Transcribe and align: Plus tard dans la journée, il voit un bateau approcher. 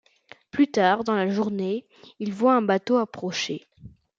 Plus 0.49 0.65
tard 0.65 1.03
dans 1.03 1.13
la 1.13 1.29
journée, 1.29 1.85
il 2.17 2.33
voit 2.33 2.55
un 2.55 2.63
bateau 2.63 2.97
approcher. 2.97 3.67